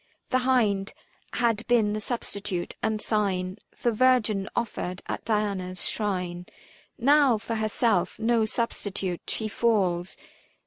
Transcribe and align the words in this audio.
The 0.31 0.39
hind 0.49 0.93
had 1.33 1.63
been 1.67 1.93
the 1.93 2.01
substitute 2.01 2.75
and 2.81 2.99
sign 2.99 3.59
For 3.75 3.91
virgin 3.91 4.49
offered 4.55 5.03
at 5.07 5.23
Diana's 5.25 5.87
shrine; 5.87 6.47
Now 6.97 7.37
for 7.37 7.53
herself, 7.53 8.17
no 8.17 8.43
substitute, 8.43 9.21
she 9.27 9.47
falls. 9.47 10.17